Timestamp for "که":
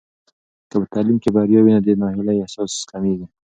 0.69-0.75